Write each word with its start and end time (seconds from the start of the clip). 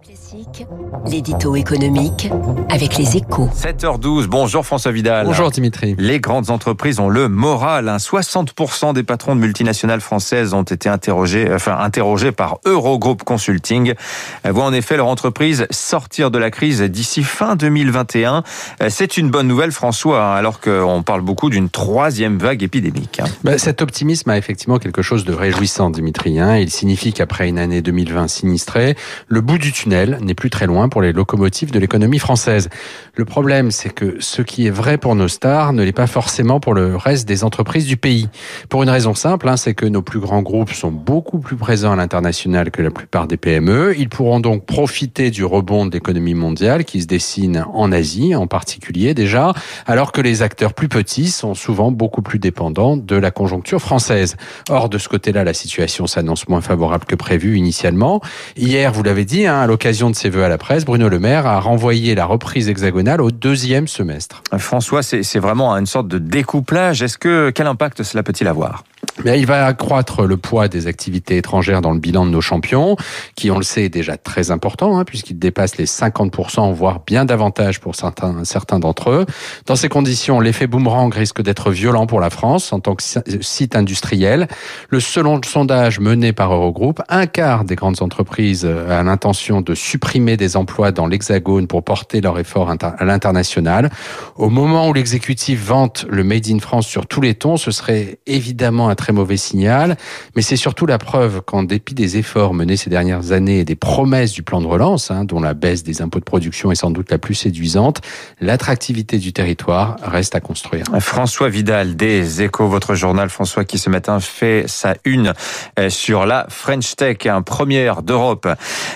Classique, 0.00 0.66
l'édito 1.06 1.54
économique 1.54 2.30
avec 2.70 2.96
les 2.96 3.16
échos. 3.18 3.48
7h12, 3.54 4.26
bonjour 4.26 4.64
François 4.64 4.90
Vidal. 4.90 5.26
Bonjour 5.26 5.50
Dimitri. 5.50 5.94
Les 5.98 6.18
grandes 6.18 6.50
entreprises 6.50 6.98
ont 6.98 7.08
le 7.08 7.28
moral. 7.28 7.86
60% 7.98 8.94
des 8.94 9.02
patrons 9.02 9.36
de 9.36 9.40
multinationales 9.40 10.00
françaises 10.00 10.54
ont 10.54 10.62
été 10.62 10.88
interrogés, 10.88 11.52
enfin, 11.52 11.76
interrogés 11.78 12.32
par 12.32 12.58
Eurogroup 12.64 13.22
Consulting. 13.22 13.94
Elles 14.42 14.52
voient 14.52 14.64
en 14.64 14.72
effet 14.72 14.96
leur 14.96 15.08
entreprise 15.08 15.66
sortir 15.70 16.30
de 16.30 16.38
la 16.38 16.50
crise 16.50 16.80
d'ici 16.80 17.22
fin 17.22 17.54
2021. 17.54 18.44
C'est 18.88 19.16
une 19.18 19.30
bonne 19.30 19.46
nouvelle 19.46 19.72
François, 19.72 20.24
hein, 20.24 20.34
alors 20.36 20.60
qu'on 20.60 21.02
parle 21.02 21.20
beaucoup 21.20 21.50
d'une 21.50 21.68
troisième 21.68 22.38
vague 22.38 22.62
épidémique. 22.62 23.20
hein. 23.20 23.26
Bah, 23.44 23.58
cet 23.58 23.82
optimisme 23.82 24.30
a 24.30 24.38
effectivement 24.38 24.78
quelque 24.78 25.02
chose 25.02 25.24
de 25.24 25.34
réjouissant, 25.34 25.90
Dimitri. 25.90 26.40
hein. 26.40 26.56
Il 26.56 26.70
signifie 26.70 27.12
qu'après 27.12 27.48
une 27.48 27.58
année 27.58 27.82
2020 27.82 28.28
sinistrée, 28.28 28.96
le 29.28 29.40
bout 29.42 29.58
du 29.58 29.70
n'est 29.86 30.34
plus 30.34 30.50
très 30.50 30.66
loin 30.66 30.88
pour 30.88 31.02
les 31.02 31.12
locomotives 31.12 31.70
de 31.70 31.78
l'économie 31.78 32.18
française. 32.18 32.68
Le 33.14 33.24
problème, 33.24 33.70
c'est 33.70 33.90
que 33.90 34.16
ce 34.20 34.42
qui 34.42 34.66
est 34.66 34.70
vrai 34.70 34.98
pour 34.98 35.14
nos 35.14 35.28
stars 35.28 35.72
ne 35.72 35.82
l'est 35.82 35.92
pas 35.92 36.06
forcément 36.06 36.60
pour 36.60 36.74
le 36.74 36.96
reste 36.96 37.26
des 37.28 37.44
entreprises 37.44 37.86
du 37.86 37.96
pays. 37.96 38.28
Pour 38.68 38.82
une 38.82 38.90
raison 38.90 39.14
simple, 39.14 39.48
hein, 39.48 39.56
c'est 39.56 39.74
que 39.74 39.86
nos 39.86 40.02
plus 40.02 40.20
grands 40.20 40.42
groupes 40.42 40.72
sont 40.72 40.90
beaucoup 40.90 41.38
plus 41.38 41.56
présents 41.56 41.92
à 41.92 41.96
l'international 41.96 42.70
que 42.70 42.82
la 42.82 42.90
plupart 42.90 43.26
des 43.26 43.36
PME. 43.36 43.94
Ils 43.98 44.08
pourront 44.08 44.40
donc 44.40 44.66
profiter 44.66 45.30
du 45.30 45.44
rebond 45.44 45.86
de 45.86 45.92
l'économie 45.92 46.34
mondiale 46.34 46.84
qui 46.84 47.02
se 47.02 47.06
dessine 47.06 47.64
en 47.72 47.92
Asie 47.92 48.34
en 48.34 48.46
particulier 48.46 49.14
déjà, 49.14 49.52
alors 49.86 50.12
que 50.12 50.20
les 50.20 50.42
acteurs 50.42 50.74
plus 50.74 50.88
petits 50.88 51.30
sont 51.30 51.54
souvent 51.54 51.90
beaucoup 51.90 52.22
plus 52.22 52.38
dépendants 52.38 52.96
de 52.96 53.16
la 53.16 53.30
conjoncture 53.30 53.80
française. 53.80 54.36
Or, 54.68 54.88
de 54.88 54.98
ce 54.98 55.08
côté-là, 55.08 55.44
la 55.44 55.54
situation 55.54 56.06
s'annonce 56.06 56.48
moins 56.48 56.60
favorable 56.60 57.04
que 57.04 57.16
prévu 57.16 57.56
initialement. 57.56 58.20
Hier, 58.56 58.92
vous 58.92 59.02
l'avez 59.02 59.24
dit, 59.24 59.46
hein, 59.46 59.56
l'occasion 59.72 60.10
de 60.10 60.14
ses 60.14 60.28
vœux 60.28 60.44
à 60.44 60.50
la 60.50 60.58
presse, 60.58 60.84
Bruno 60.84 61.08
Le 61.08 61.18
Maire 61.18 61.46
a 61.46 61.58
renvoyé 61.58 62.14
la 62.14 62.26
reprise 62.26 62.68
hexagonale 62.68 63.22
au 63.22 63.30
deuxième 63.30 63.88
semestre. 63.88 64.42
François, 64.58 65.02
c'est 65.02 65.38
vraiment 65.38 65.74
une 65.74 65.86
sorte 65.86 66.08
de 66.08 66.18
découplage. 66.18 67.02
Est-ce 67.02 67.16
que 67.16 67.48
quel 67.48 67.66
impact 67.66 68.02
cela 68.02 68.22
peut-il 68.22 68.48
avoir? 68.48 68.84
Mais 69.24 69.38
il 69.38 69.46
va 69.46 69.66
accroître 69.66 70.24
le 70.24 70.36
poids 70.36 70.68
des 70.68 70.86
activités 70.86 71.36
étrangères 71.36 71.80
dans 71.80 71.92
le 71.92 71.98
bilan 71.98 72.24
de 72.24 72.30
nos 72.30 72.40
champions, 72.40 72.96
qui, 73.36 73.50
on 73.50 73.58
le 73.58 73.62
sait, 73.62 73.84
est 73.84 73.88
déjà 73.88 74.16
très 74.16 74.50
important, 74.50 74.98
hein, 74.98 75.04
puisqu'il 75.04 75.38
dépasse 75.38 75.76
les 75.76 75.86
50%, 75.86 76.72
voire 76.72 77.00
bien 77.06 77.24
davantage 77.24 77.80
pour 77.80 77.94
certains, 77.94 78.44
certains 78.44 78.78
d'entre 78.78 79.10
eux. 79.10 79.26
Dans 79.66 79.76
ces 79.76 79.88
conditions, 79.88 80.40
l'effet 80.40 80.66
boomerang 80.66 81.12
risque 81.12 81.42
d'être 81.42 81.70
violent 81.70 82.06
pour 82.06 82.20
la 82.20 82.30
France 82.30 82.72
en 82.72 82.80
tant 82.80 82.94
que 82.94 83.02
site 83.40 83.76
industriel. 83.76 84.48
Le 84.88 85.00
selon 85.00 85.40
sondage 85.44 86.00
mené 86.00 86.32
par 86.32 86.52
Eurogroup, 86.52 87.00
un 87.08 87.26
quart 87.26 87.64
des 87.64 87.74
grandes 87.74 88.02
entreprises 88.02 88.64
a 88.64 89.02
l'intention 89.02 89.60
de 89.60 89.74
supprimer 89.74 90.36
des 90.36 90.56
emplois 90.56 90.92
dans 90.92 91.06
l'Hexagone 91.06 91.66
pour 91.66 91.82
porter 91.82 92.20
leur 92.20 92.38
effort 92.38 92.70
à 92.70 93.04
l'international. 93.04 93.90
Au 94.36 94.50
moment 94.50 94.88
où 94.88 94.92
l'exécutif 94.92 95.64
vante 95.64 96.06
le 96.08 96.24
Made 96.24 96.48
in 96.48 96.58
France 96.58 96.86
sur 96.86 97.06
tous 97.06 97.20
les 97.20 97.34
tons, 97.34 97.56
ce 97.56 97.70
serait 97.70 98.18
évidemment 98.26 98.88
un 98.88 98.94
très 99.02 99.12
mauvais 99.12 99.36
signal, 99.36 99.96
mais 100.36 100.42
c'est 100.42 100.54
surtout 100.54 100.86
la 100.86 100.96
preuve 100.96 101.40
qu'en 101.40 101.64
dépit 101.64 101.92
des 101.92 102.18
efforts 102.18 102.54
menés 102.54 102.76
ces 102.76 102.88
dernières 102.88 103.32
années 103.32 103.58
et 103.58 103.64
des 103.64 103.74
promesses 103.74 104.30
du 104.30 104.44
plan 104.44 104.60
de 104.60 104.66
relance, 104.68 105.10
hein, 105.10 105.24
dont 105.24 105.40
la 105.40 105.54
baisse 105.54 105.82
des 105.82 106.02
impôts 106.02 106.20
de 106.20 106.24
production 106.24 106.70
est 106.70 106.76
sans 106.76 106.92
doute 106.92 107.10
la 107.10 107.18
plus 107.18 107.34
séduisante, 107.34 108.00
l'attractivité 108.40 109.18
du 109.18 109.32
territoire 109.32 109.96
reste 110.04 110.36
à 110.36 110.40
construire. 110.40 110.84
François 111.00 111.48
Vidal 111.48 111.96
des 111.96 112.42
Échos, 112.42 112.68
votre 112.68 112.94
journal 112.94 113.28
François 113.28 113.64
qui 113.64 113.78
ce 113.78 113.90
matin 113.90 114.20
fait 114.20 114.66
sa 114.68 114.94
une 115.04 115.32
euh, 115.80 115.90
sur 115.90 116.24
la 116.24 116.46
French 116.48 116.94
Tech, 116.94 117.26
un 117.26 117.42
première 117.42 118.02
d'Europe. 118.02 118.46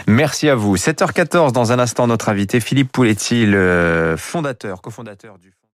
Merci 0.07 0.49
à 0.49 0.55
vous. 0.55 0.77
7h14 0.77 1.51
dans 1.51 1.73
un 1.73 1.81
instant 1.81 2.07
notre 2.07 2.29
invité 2.29 2.61
Philippe 2.61 2.93
Pouletti, 2.93 3.45
le 3.45 4.15
fondateur, 4.17 4.81
cofondateur 4.83 5.39
du 5.39 5.57